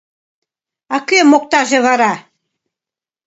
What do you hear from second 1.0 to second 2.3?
кӧ моктаже вара?